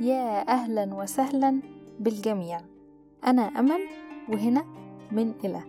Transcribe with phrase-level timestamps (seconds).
[0.00, 1.60] يا أهلا وسهلا
[2.00, 2.60] بالجميع.
[3.26, 3.80] أنا أمل
[4.28, 4.64] وهنا
[5.12, 5.60] من إلى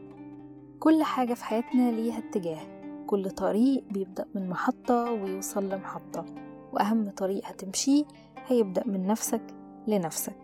[0.79, 2.59] كل حاجة في حياتنا ليها اتجاه.
[3.07, 6.25] كل طريق بيبدأ من محطة ويوصل لمحطة.
[6.73, 8.03] وأهم طريق هتمشيه
[8.47, 9.41] هيبدأ من نفسك
[9.87, 10.37] لنفسك.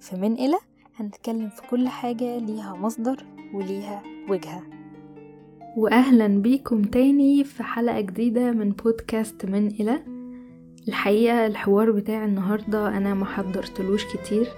[0.00, 0.56] فمن إلى
[0.96, 4.62] هنتكلم في كل حاجة ليها مصدر وليها وجهة.
[5.76, 10.09] وأهلا بيكم تاني في حلقة جديدة من بودكاست من إلى
[10.90, 14.48] الحقيقة الحوار بتاع النهاردة أنا ما حضرتلوش كتير.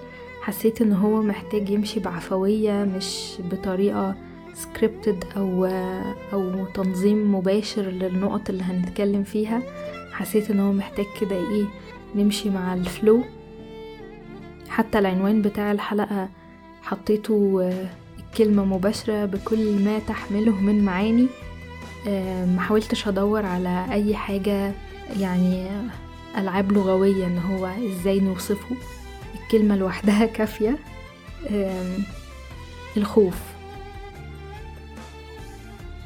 [0.42, 4.14] حسيت إن هو محتاج يمشي بعفوية مش بطريقة
[4.54, 5.64] سكريبتد أو
[6.32, 9.62] أو تنظيم مباشر للنقط اللي هنتكلم فيها.
[10.12, 11.64] حسيت إن هو محتاج كده إيه
[12.14, 13.20] نمشي مع الفلو
[14.68, 16.28] حتى العنوان بتاع الحلقة
[16.82, 17.70] حطيته
[18.18, 21.26] الكلمة مباشرة بكل ما تحمله من معاني.
[22.56, 24.72] محاولتش أدور على أي حاجة
[25.20, 25.66] يعني
[26.38, 28.76] ألعاب لغوية إن هو إزاي نوصفه.
[29.34, 30.78] الكلمة لوحدها كافية.
[32.96, 33.34] الخوف.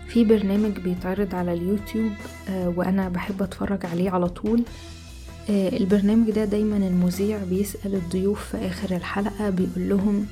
[0.08, 2.12] في برنامج بيتعرض على اليوتيوب
[2.50, 4.62] وأنا بحب أتفرج عليه على طول.
[5.48, 10.26] البرنامج ده دايما المذيع بيسأل الضيوف في آخر الحلقة بيقول لهم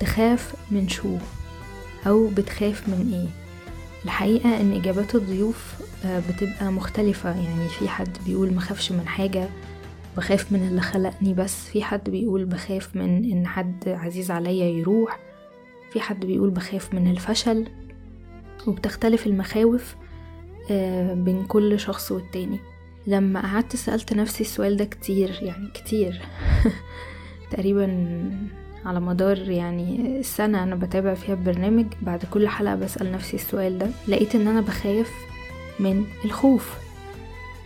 [0.00, 1.16] تخاف من شو؟
[2.06, 3.39] أو بتخاف من إيه؟
[4.04, 7.30] الحقيقة إن إجابات الضيوف بتبقى مختلفة.
[7.30, 9.48] يعني في حد بيقول مخافش من حاجة
[10.16, 15.18] بخاف من اللي خلقني بس في حد بيقول بخاف من إن حد عزيز عليا يروح.
[15.92, 17.66] في حد بيقول بخاف من الفشل.
[18.66, 19.96] وبتختلف المخاوف
[21.12, 22.58] بين كل شخص والتاني.
[23.06, 26.22] لما قعدت سألت نفسي السؤال ده كتير يعني كتير.
[27.50, 27.86] تقريبا
[28.84, 33.86] على مدار يعني السنة أنا بتابع فيها البرنامج بعد كل حلقة بسأل نفسي السؤال ده.
[34.08, 35.10] لقيت إن أنا بخاف
[35.80, 36.78] من الخوف.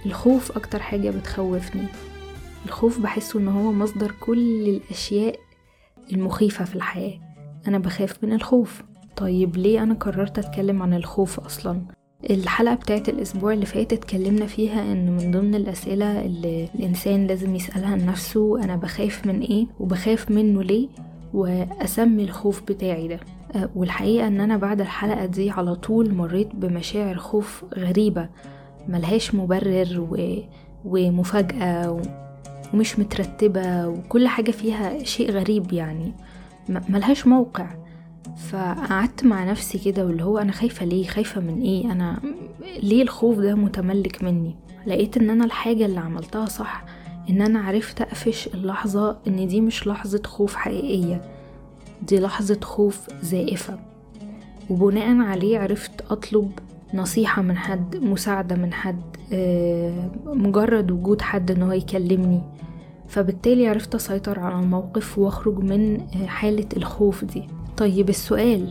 [0.06, 1.86] الخوف أكتر حاجة بتخوفني.
[2.66, 5.38] الخوف بحسه إن هو مصدر كل الأشياء
[6.12, 7.20] المخيفة في الحياة.
[7.68, 8.82] أنا بخاف من الخوف.
[9.16, 11.82] طيب ليه أنا قررت أتكلم عن الخوف أصلا؟
[12.30, 17.96] الحلقة بتاعت الأسبوع اللي فات اتكلمنا فيها إن من ضمن الأسئلة اللي الإنسان لازم يسألها
[17.96, 20.88] لنفسه أنا بخاف من إيه وبخاف منه ليه
[21.34, 23.20] وأسمي الخوف بتاعي ده.
[23.76, 28.28] والحقيقة إن أنا بعد الحلقة دي على طول مريت بمشاعر خوف غريبة
[28.88, 30.36] ملهاش مبرر و...
[30.84, 32.00] ومفاجأة و...
[32.74, 36.12] ومش مترتبة وكل حاجة فيها شيء غريب يعني
[36.88, 37.66] ملهاش موقع.
[38.50, 42.20] فقعدت مع نفسي كده واللي هو أنا خايفة ليه؟ خايفة من إيه؟ أنا
[42.82, 46.84] ليه الخوف ده متملك مني؟ لقيت إن أنا الحاجة اللي عملتها صح
[47.30, 51.22] إن أنا عرفت أقفش اللحظة إن دي مش لحظة خوف حقيقية
[52.02, 53.78] دي لحظة خوف زائفة.
[54.70, 56.52] وبناء عليه عرفت أطلب
[56.94, 59.00] نصيحة من حد مساعدة من حد
[60.26, 62.40] مجرد وجود حد إن هو يكلمني.
[63.08, 67.46] فبالتالي عرفت أسيطر على الموقف وأخرج من حالة الخوف دي.
[67.76, 68.68] طيب السؤال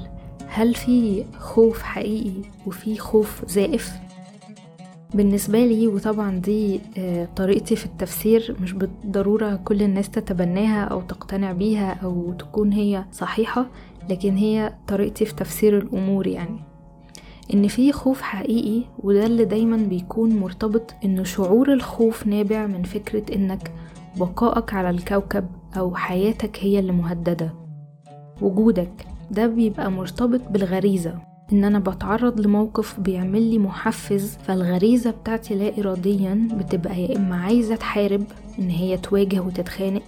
[0.47, 3.91] هل في خوف حقيقي وفي خوف زائف؟
[5.13, 6.79] بالنسبة لي وطبعا دي
[7.35, 13.65] طريقتي في التفسير مش بالضرورة كل الناس تتبناها أو تقتنع بيها أو تكون هي صحيحة
[14.09, 16.59] لكن هي طريقتي في تفسير الأمور يعني.
[17.53, 23.35] إن في خوف حقيقي وده اللي دايما بيكون مرتبط إن شعور الخوف نابع من فكرة
[23.35, 23.71] إنك
[24.17, 25.45] بقائك على الكوكب
[25.77, 27.62] أو حياتك هي اللي مهددة.
[28.43, 31.13] وجودك ده بيبقى مرتبط بالغريزة.
[31.53, 37.75] إن أنا بتعرض لموقف بيعمل لي محفز فالغريزة بتاعتي لا اراديا بتبقى يا إما عايزة
[37.75, 38.23] تحارب
[38.59, 40.01] إن هي تواجه وتتخانق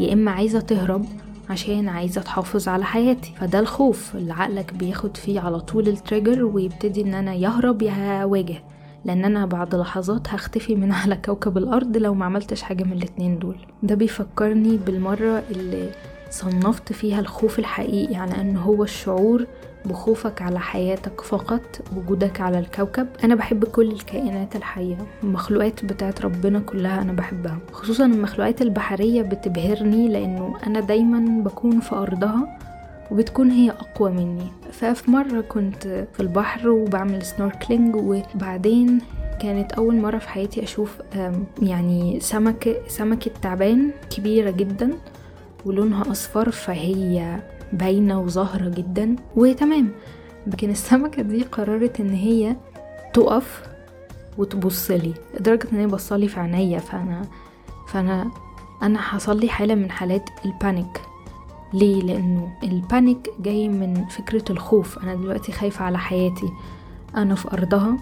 [0.00, 1.04] يا إما عايزة تهرب
[1.50, 3.32] عشان عايزة تحافظ على حياتي.
[3.36, 8.62] فده الخوف اللي عقلك بياخد فيه على طول التريجر ويبتدي إن أنا يهرب يا هواجه.
[9.04, 13.38] لأن أنا بعد لحظات هختفي من على كوكب الأرض لو ما عملتش حاجة من الاتنين
[13.38, 13.56] دول.
[13.82, 15.90] ده بيفكرني بالمرة اللي
[16.30, 19.46] صنفت فيها الخوف الحقيقي على إن هو الشعور
[19.84, 23.06] بخوفك على حياتك فقط وجودك على الكوكب.
[23.24, 27.58] أنا بحب كل الكائنات الحية المخلوقات بتاعت ربنا كلها أنا بحبها.
[27.72, 32.58] خصوصا المخلوقات البحرية بتبهرني لأنه أنا دايما بكون في أرضها
[33.10, 34.46] وبتكون هي أقوى مني.
[34.72, 38.98] ففي مرة كنت في البحر وبعمل سنوركلينج وبعدين
[39.42, 40.98] كانت أول مرة في حياتي أشوف
[41.62, 44.90] يعني سمكة سمكة تعبان كبيرة جدا.
[45.66, 47.40] ولونها أصفر فهي
[47.72, 49.16] باينة وظاهرة جدا.
[49.36, 49.90] وتمام.
[50.46, 52.56] لكن السمكة دي قررت إن هي
[53.14, 53.62] تقف
[54.38, 56.78] وتبصلي لدرجة إن هي بصلي في عينيا.
[56.78, 57.22] فأنا
[57.88, 58.30] فأنا
[58.82, 61.00] أنا حصل لي حالة من حالات ال panic.
[61.74, 64.98] ليه؟ لأنه ال panic جاي من فكرة الخوف.
[64.98, 66.52] أنا دلوقتي خايفة على حياتي.
[67.16, 67.96] أنا في أرضها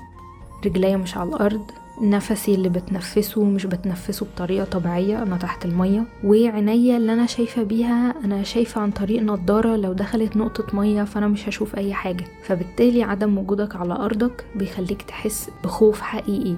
[0.66, 1.70] رجليا مش على الأرض.
[2.00, 6.04] نفسي اللي بتنفسه مش بتنفسه بطريقة طبيعية أنا تحت المية.
[6.24, 11.28] وعينيا اللي أنا شايفة بيها أنا شايفة عن طريق نضارة لو دخلت نقطة مية فأنا
[11.28, 12.24] مش هشوف أي حاجة.
[12.42, 16.54] فبالتالي عدم وجودك على أرضك بيخليك تحس بخوف حقيقي.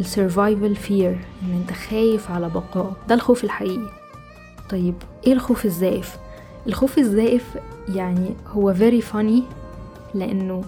[0.00, 1.10] ال survival fear
[1.42, 3.90] إن أنت خايف على بقائك ده الخوف الحقيقي.
[4.70, 4.94] طيب
[5.26, 6.16] إيه الخوف الزائف؟
[6.66, 7.58] الخوف الزائف
[7.88, 9.42] يعني هو very funny
[10.14, 10.64] لأنه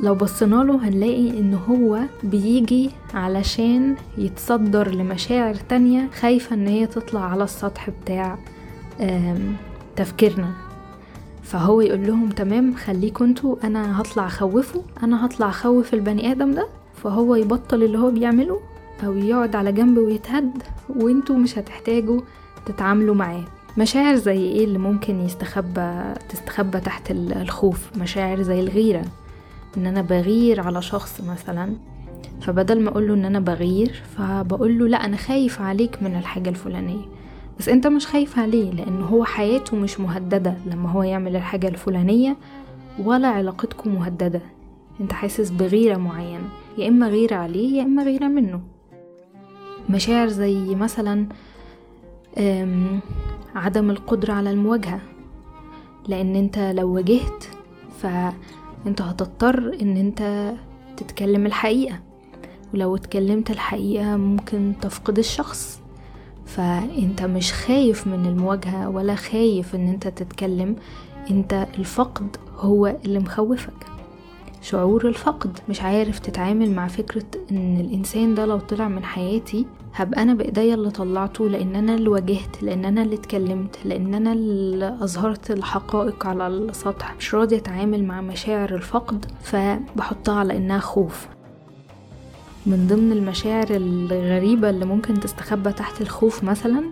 [0.00, 7.20] لو بصينا له هنلاقي إن هو بيجي علشان يتصدر لمشاعر تانية خايفة إن هي تطلع
[7.20, 8.38] على السطح بتاع
[9.96, 10.50] تفكيرنا.
[11.42, 16.66] فهو يقول لهم تمام خليكوا أنتوا أنا هطلع أخوفه أنا هطلع أخوف البني آدم ده.
[17.02, 18.60] فهو يبطل اللي هو بيعمله
[19.04, 22.20] أو يقعد على جنب ويتهد وانتوا مش هتحتاجوا
[22.66, 23.44] تتعاملوا معاه.
[23.78, 29.04] مشاعر زي إيه اللي ممكن يستخبى تستخبى تحت الخوف؟ مشاعر زي الغيرة.
[29.76, 31.76] إن أنا بغير على شخص مثلا
[32.40, 37.04] فبدل ما أقوله إن أنا بغير فبقوله لأ أنا خايف عليك من الحاجة الفلانية.
[37.58, 42.36] بس أنت مش خايف عليه لأن هو حياته مش مهددة لما هو يعمل الحاجة الفلانية
[42.98, 44.40] ولا علاقتكم مهددة.
[45.00, 46.48] أنت حاسس بغيرة معينة
[46.78, 48.60] يا إما غيرة عليه يا إما غيرة منه.
[49.90, 51.26] مشاعر زي مثلا
[53.54, 55.00] عدم القدرة على المواجهة.
[56.08, 57.44] لأن أنت لو واجهت
[58.84, 60.52] فانت هتضطر ان انت
[60.96, 62.00] تتكلم الحقيقة.
[62.74, 65.80] ولو اتكلمت الحقيقة ممكن تفقد الشخص.
[66.46, 70.76] فانت مش خايف من المواجهة ولا خايف ان انت تتكلم.
[71.30, 73.86] انت الفقد هو اللي مخوفك.
[74.62, 80.22] شعور الفقد مش عارف تتعامل مع فكرة ان الانسان ده لو طلع من حياتي هبقى
[80.22, 84.88] أنا بإيديا اللي طلعته لأن أنا اللي واجهت لأن أنا اللي اتكلمت لأن أنا اللي
[85.00, 87.14] أظهرت الحقائق على السطح.
[87.18, 91.26] مش راضي أتعامل مع مشاعر الفقد فبحطها على إنها خوف.
[92.66, 96.84] من ضمن المشاعر الغريبة اللي ممكن تستخبى تحت الخوف مثلا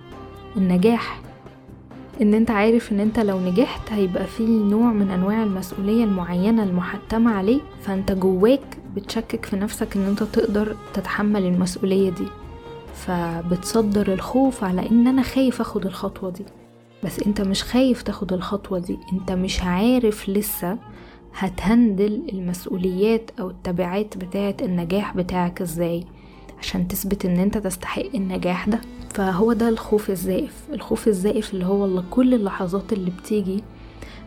[0.56, 1.20] النجاح.
[2.23, 7.31] إن أنت عارف إن أنت لو نجحت هيبقى في نوع من أنواع المسؤولية المعينة المحتمة
[7.35, 12.26] عليك فأنت جواك بتشكك في نفسك إن أنت تقدر تتحمل المسؤولية دي.
[12.94, 16.44] فبتصدر الخوف على إن أنا خايف أخد الخطوة دي.
[17.04, 18.98] بس أنت مش خايف تاخد الخطوة دي.
[19.12, 20.78] أنت مش عارف لسه
[21.34, 26.04] هتهندل المسؤوليات أو التبعات بتاعة النجاح بتاعك إزاي
[26.58, 28.81] عشان تثبت إن أنت تستحق النجاح ده.
[29.14, 30.54] فهو ده الخوف الزائف.
[30.72, 33.62] الخوف الزائف اللي هو اللي كل اللحظات اللي بتيجي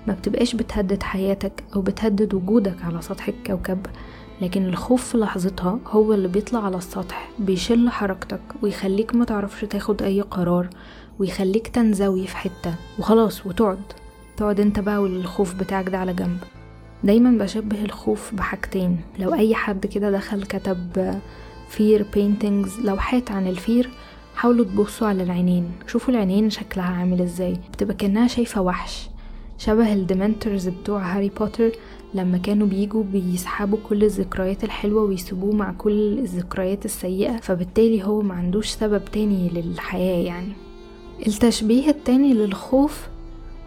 [0.07, 3.85] ما بتبقاش بتهدد حياتك أو بتهدد وجودك على سطح الكوكب.
[4.41, 10.01] لكن الخوف في لحظتها هو اللي بيطلع على السطح بيشل حركتك ويخليك ما تعرفش تاخد
[10.01, 10.69] أي قرار
[11.19, 12.75] ويخليك تنزوي في حتة.
[12.99, 13.79] وخلاص وتقعد.
[14.37, 16.37] تقعد أنت بقى والخوف بتاعك ده على جنب.
[17.03, 18.97] دايما بشبه الخوف بحاجتين.
[19.19, 21.13] لو أي حد كده دخل كتب
[21.69, 23.89] fear paintings لوحات عن ال fear
[24.35, 25.71] حاولوا تبصوا على العينين.
[25.87, 27.57] شوفوا العينين شكلها عامل إزاي.
[27.73, 29.09] بتبقى كأنها شايفة وحش.
[29.57, 31.71] شبه ال Dementors بتوع هاري بوتر
[32.15, 38.33] لما كانوا بيجوا بيسحبوا كل الذكريات الحلوة ويسيبوه مع كل الذكريات السيئة فبالتالي هو ما
[38.33, 40.53] عندوش سبب تاني للحياة يعني.
[41.27, 43.07] التشبيه التاني للخوف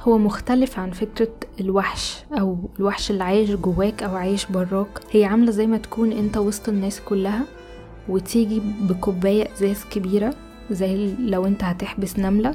[0.02, 1.28] هو مختلف عن فكرة
[1.60, 5.00] الوحش أو الوحش اللي عايش جواك أو عايش براك.
[5.10, 7.44] هي عاملة زي ما تكون أنت وسط الناس كلها
[8.08, 10.34] وتيجي بكوباية إزاز كبيرة
[10.70, 12.54] زي لو أنت هتحبس نملة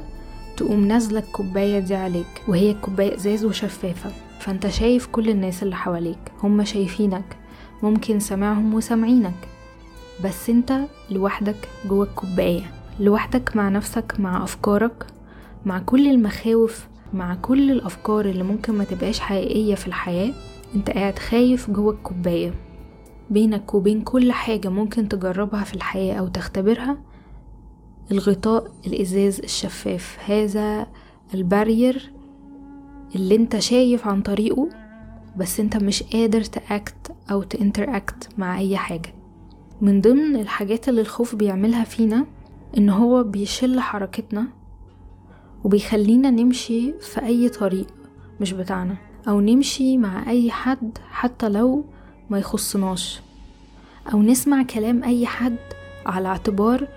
[0.56, 4.10] تقوم نازلة الكوباية دي عليك وهي كوباية إزاز وشفافة.
[4.42, 7.36] فأنت شايف كل الناس اللي حواليك هم شايفينك
[7.82, 9.48] ممكن سامعهم وسامعينك.
[10.24, 10.80] بس أنت
[11.10, 12.62] لوحدك جوا الكوباية
[13.00, 15.06] لوحدك مع نفسك مع أفكارك
[15.64, 20.32] مع كل المخاوف مع كل الأفكار اللي ممكن ما تبقاش حقيقية في الحياة
[20.74, 22.54] أنت قاعد خايف جوا الكوباية
[23.30, 26.98] بينك وبين كل حاجة ممكن تجربها في الحياة أو تختبرها
[28.10, 30.18] الغطاء الإزاز الشفاف.
[30.26, 30.86] هذا
[31.34, 32.12] ال barrier
[33.14, 34.68] اللي انت شايف عن طريقه
[35.36, 39.14] بس انت مش قادر ت act أو ت interact مع أي حاجة.
[39.80, 42.26] من ضمن الحاجات اللي الخوف بيعملها فينا
[42.78, 44.46] إن هو بيشل حركتنا
[45.64, 47.86] وبيخلينا نمشي في أي طريق
[48.40, 48.96] مش بتاعنا
[49.28, 51.84] أو نمشي مع أي حد حتى لو
[52.30, 53.20] ما يخصناش
[54.12, 55.56] أو نسمع كلام أي حد
[56.06, 56.88] على اعتبار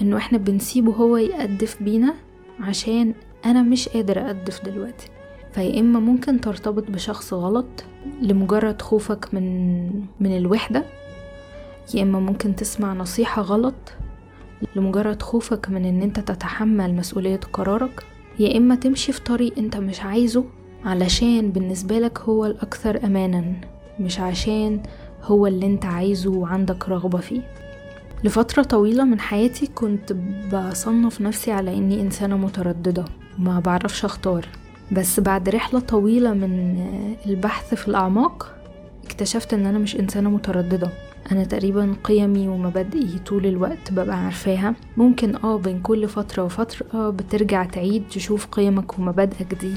[0.00, 2.14] إنه إحنا بنسيبه هو يقدف بينا
[2.60, 5.08] عشان أنا مش قادر اقدف دلوقتي.
[5.54, 7.84] فيا إما ممكن ترتبط بشخص غلط
[8.22, 9.86] لمجرد خوفك من
[10.20, 10.84] من الوحدة
[11.94, 13.74] يا إما ممكن تسمع نصيحة غلط
[14.76, 18.04] لمجرد خوفك من إن أنت تتحمل مسؤولية قرارك
[18.38, 20.44] يا إما تمشي في طريق أنت مش عايزه
[20.84, 23.44] علشان بالنسبة لك هو الأكثر امانا
[24.00, 24.82] مش عشان
[25.22, 27.40] هو اللي أنت عايزه وعندك رغبة فيه.
[28.24, 30.12] لفترة طويلة من حياتي كنت
[30.52, 33.04] بصنف نفسي على إني إنسانة مترددة
[33.38, 34.48] ما بعرفش أختار.
[34.92, 36.76] بس بعد رحلة طويلة من
[37.26, 38.54] البحث في الأعماق
[39.04, 40.90] اكتشفت إن أنا مش إنسانة مترددة.
[41.32, 44.74] أنا تقريبا قيمي ومبادئي طول الوقت ببقى عارفاها.
[44.96, 49.74] ممكن آه بين كل فترة وفترة بترجع تعيد تشوف قيمك ومبادئك دي.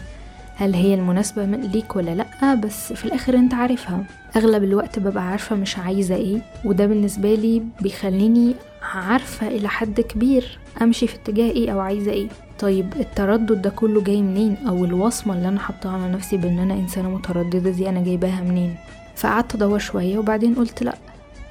[0.55, 4.03] هل هي المناسبة ليك ولا لأ بس في الآخر أنت عارفها.
[4.35, 8.55] أغلب الوقت ببقى عارفة مش عايزة إيه وده بالنسبة لي بيخليني
[8.93, 12.27] عارفة إلى حد كبير أمشي في اتجاه إيه أو عايزة إيه.
[12.59, 16.73] طيب التردد ده كله جاي منين؟ أو الوصمة اللي أنا حطاها على نفسي بأن أنا
[16.73, 18.75] إنسانة مترددة دي أنا جايباها منين؟
[19.15, 20.95] فقعدت أدور شوية وبعدين قلت لأ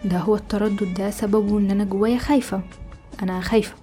[0.05, 2.61] ده هو التردد ده سببه إن أنا جوايا خايفة.
[3.23, 3.75] أنا خايفة.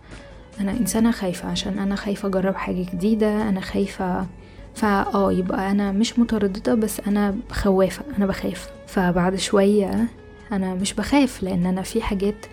[0.60, 4.26] أنا إنسانة خايفة عشان أنا خايفة أجرب حاجة جديدة أنا خايفة
[4.76, 8.70] فا آه يبقى أنا مش مترددة بس أنا خوافة أنا بخاف.
[8.88, 10.08] فبعد شوية
[10.52, 12.46] أنا مش بخاف لأن أنا في حاجات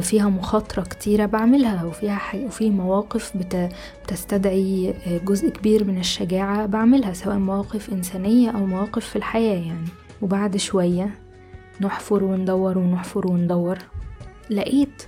[0.00, 3.68] فيها مخاطرة كتيرة بعملها وفيها حاجة وفي مواقف بت...
[4.04, 4.94] بتستدعي
[5.24, 9.88] جزء كبير من الشجاعة بعملها سواء مواقف إنسانية أو مواقف في الحياة يعني.
[10.22, 11.10] وبعد شوية
[11.80, 13.78] نحفر وندور ونحفر وندور
[14.50, 15.02] لقيت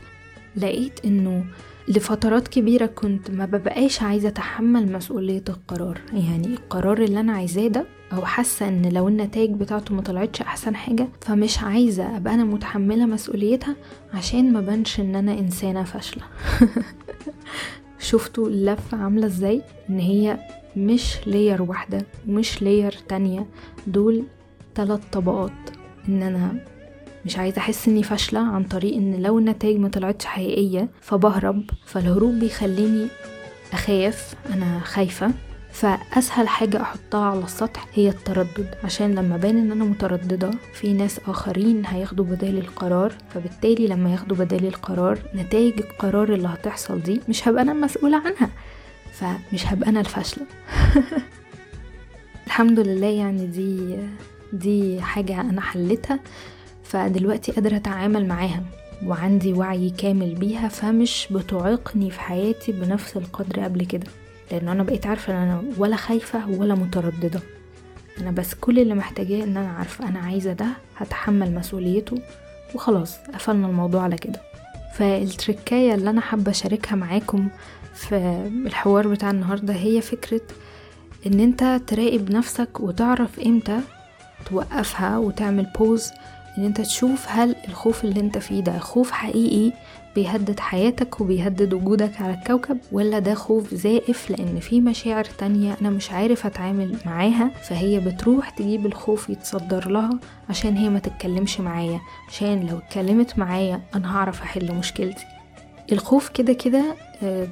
[0.57, 1.45] لقيت إنه
[1.91, 6.01] لفترات كبيرة كنت ما ببقاش عايزة أتحمل مسؤولية القرار.
[6.13, 10.77] يعني القرار اللي أنا عايزاه ده أو حاسة إن لو النتائج بتاعته ما طلعتش أحسن
[10.77, 13.77] حاجة فمش عايزة أبقى أنا متحملة مسؤوليتها
[14.15, 16.23] عشان ما بنش إن أنا إنسانة فاشلة.
[17.99, 20.39] شفتوا اللفة عاملة إزاي؟ إن هي
[20.77, 23.47] مش لير واحدة ومش لير تانية.
[23.87, 24.25] دول
[24.75, 25.53] تلات طبقات
[26.09, 26.55] إن أنا
[27.25, 32.35] مش عايزة أحس إني فاشلة عن طريق إن لو النتائج ما طلعتش حقيقية فبهرب فالهروب
[32.35, 33.09] بيخليني
[33.73, 35.31] أخاف أنا خايفة.
[35.73, 41.21] فأسهل حاجة أحطها على السطح هي التردد عشان لما بان إن أنا مترددة في ناس
[41.29, 47.49] آخرين هياخدوا بدالي القرار فبالتالي لما ياخدوا بدالي القرار نتائج القرار اللي هتحصل دي مش
[47.49, 48.51] هبقى أنا مسؤولة عنها
[49.13, 50.47] فمش هبقى أنا الفاشلة.
[52.47, 53.97] الحمد لله يعني دي
[54.53, 56.21] دي حاجة أنا حلتها.
[56.91, 58.63] فدلوقتي قادرة أتعامل معاها
[59.07, 64.07] وعندي وعي كامل بيها فمش بتعيقني في حياتي بنفس القدر قبل كده.
[64.53, 67.41] لأن أنا بقيت عارفة أن أنا ولا خايفة ولا مترددة.
[68.21, 70.67] أنا بس كل اللي محتاجاه أن أنا عارفة أنا عايزة ده
[70.97, 72.19] هتحمل مسؤوليته
[72.75, 74.41] وخلاص قفلنا الموضوع على كده.
[74.95, 77.49] فالتركاية اللي أنا حابة أشاركها معاكم
[77.95, 78.17] في
[78.67, 80.41] الحوار بتاع النهاردة هي فكرة
[81.27, 83.81] إن أنت تراقب نفسك وتعرف إمتى
[84.51, 86.11] توقفها وتعمل بوز
[86.59, 89.73] إن أنت تشوف هل الخوف اللي أنت فيه ده خوف حقيقي
[90.15, 95.91] بيهدد حياتك وبيهدد وجودك على الكوكب ولا ده خوف زائف لأن في مشاعر تانية أنا
[95.91, 100.11] مش عارف أتعامل معاها فهي بتروح تجيب الخوف يتصدر لها
[100.49, 105.25] عشان هي ما تتكلمش معايا عشان لو اتكلمت معايا أنا هعرف أحل مشكلتي.
[105.93, 106.97] الخوف كده كده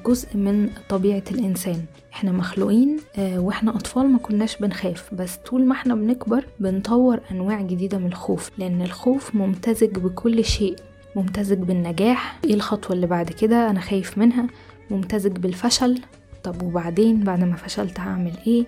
[0.07, 1.85] جزء من طبيعة الإنسان.
[2.13, 7.99] إحنا مخلوقين وإحنا أطفال ما كناش بنخاف بس طول ما إحنا بنكبر بنطور أنواع جديدة
[7.99, 10.77] من الخوف لأن الخوف ممتزج بكل شيء.
[11.17, 14.47] ممتزج بالنجاح إيه الخطوة اللي بعد كده؟ أنا خايف منها.
[14.91, 16.01] ممتزج بالفشل.
[16.43, 18.65] طب وبعدين؟ بعد ما فشلت هعمل إيه؟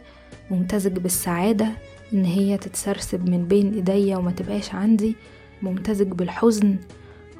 [0.50, 1.68] ممتزج بالسعادة
[2.12, 5.14] إن هي تتسرسب من بين إيديا وما تبقاش عندي.
[5.62, 6.76] ممتزج بالحزن.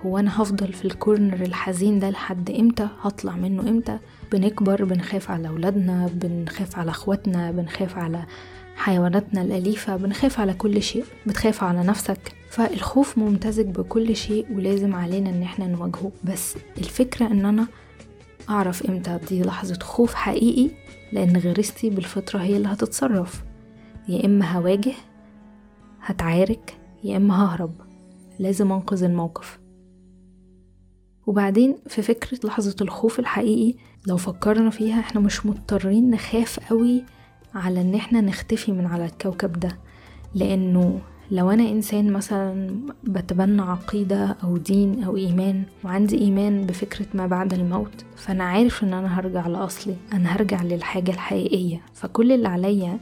[0.06, 3.98] هو أنا هفضل في الكورنر الحزين ده لحد إمتى؟ هطلع منه إمتى؟
[4.32, 8.24] بنكبر بنخاف على أولادنا بنخاف على أخواتنا بنخاف على
[8.76, 11.04] حيواناتنا الأليفة بنخاف على كل شيء.
[11.26, 12.32] بتخاف على نفسك.
[12.50, 16.12] فالخوف ممتزج بكل شيء ولازم علينا إن إحنا نواجهه.
[16.24, 17.66] بس الفكرة إن أنا
[18.50, 20.70] أعرف إمتى؟ دي لحظة خوف حقيقي
[21.12, 23.42] لأن غريزتي بالفطرة هي اللي هتتصرف.
[24.08, 24.92] يا إما هواجه
[26.02, 27.72] هتعارك يا إما ههرب.
[28.38, 29.59] لازم أنقذ الموقف.
[31.26, 33.74] وبعدين في فكرة لحظة الخوف الحقيقي
[34.06, 37.04] لو فكرنا فيها إحنا مش مضطرين نخاف قوي
[37.54, 39.78] على إن إحنا نختفي من على الكوكب ده.
[40.34, 41.00] لأنه
[41.30, 42.70] لو أنا إنسان مثلا
[43.04, 48.92] بتبنى عقيدة أو دين أو إيمان وعندي إيمان بفكرة ما بعد الموت فأنا عارف إن
[48.94, 51.80] أنا هرجع لأصلي أنا هرجع للحاجة الحقيقية.
[51.94, 53.00] فكل اللي عليا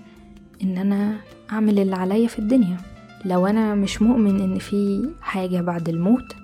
[0.62, 1.16] إن أنا
[1.52, 2.76] أعمل اللي عليا في الدنيا.
[3.24, 6.36] لو أنا مش مؤمن إن في حاجة بعد الموت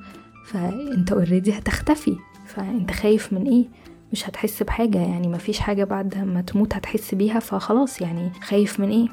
[0.45, 2.17] فانت اوريدي هتختفي.
[2.47, 3.65] فانت خايف من إيه؟
[4.13, 4.99] مش هتحس بحاجة.
[4.99, 7.39] يعني مفيش حاجة بعد ما تموت هتحس بيها.
[7.41, 9.09] فخلاص يعني خايف من إيه؟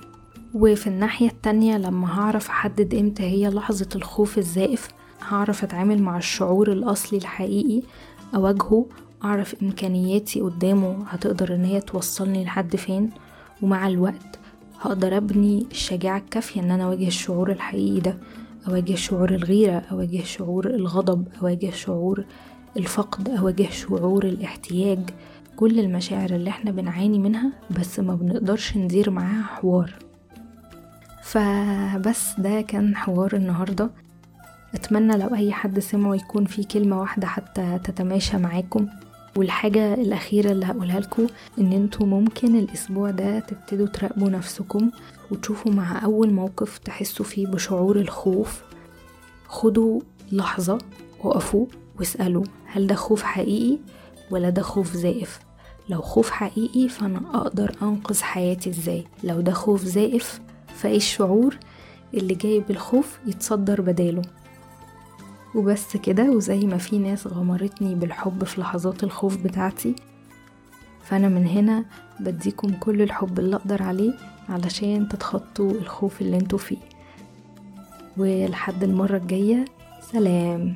[0.54, 4.88] وفي الناحية التانية لما هعرف أحدد إمتى هي لحظة الخوف الزائف
[5.30, 7.82] هعرف أتعامل مع الشعور الأصلي الحقيقي
[8.36, 8.86] أواجهه
[9.24, 13.10] أعرف إمكانياتي قدامه هتقدر إن هي توصلني لحد فين.
[13.62, 14.40] ومع الوقت
[14.82, 18.18] هقدر أبني الشجاعة الكافية إن أنا أواجه الشعور الحقيقي ده.
[18.68, 22.26] أواجه شعور الغيرة أواجه شعور الغضب أواجه شعور
[22.78, 25.00] الفقد أواجه شعور الاحتياج.
[25.56, 29.94] كل المشاعر اللي إحنا بنعاني منها بس ما بنقدرش ندير معاها حوار.
[31.24, 33.90] فبس ده كان حوار النهاردة.
[34.74, 38.88] أتمنى لو أي حد سمعه يكون في كلمة واحدة حتى تتماشى معاكم.
[39.36, 41.28] والحاجة الأخيرة اللي هقولها لكم
[41.60, 44.92] إن أنتوا ممكن الأسبوع ده تبتدوا تراقبوا نفسكم
[45.32, 48.62] وتشوفوا مع أول موقف تحسوا فيه بشعور الخوف.
[49.48, 50.78] خدوا لحظة
[51.24, 51.66] وقفوا
[52.00, 53.78] واسألوا هل ده خوف حقيقي
[54.32, 55.40] ولا ده خوف زائف؟
[55.90, 60.42] لو خوف حقيقي فأنا أقدر أنقذ حياتي إزاي؟ لو ده خوف زائف
[60.76, 61.58] فإيه الشعور
[62.14, 64.22] اللي جاي بالخوف يتصدر بداله؟
[65.56, 69.96] وبس كده وزي ما في ناس غمرتني بالحب في لحظات الخوف بتاعتي
[71.04, 71.86] فأنا من هنا
[72.20, 74.14] بديكم كل الحب اللي أقدر عليه
[74.50, 76.78] علشان تتخطوا الخوف اللي أنتوا فيه.
[78.18, 79.66] ولحد المرة الجاية
[80.12, 80.76] سلام.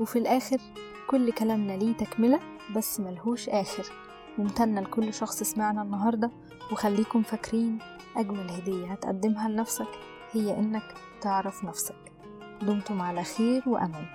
[0.00, 0.58] وفي الآخر
[1.10, 2.40] كل كلامنا ليه تكملة
[2.76, 3.84] بس ملهوش آخر.
[4.38, 6.30] ممتنة لكل شخص سمعنا النهاردة
[6.72, 7.78] وخليكم فاكرين
[8.16, 9.88] أجمل هدية هتقدمها لنفسك
[10.32, 12.12] هي إنك تعرف نفسك.
[12.62, 14.06] دمتم على خير وأمان.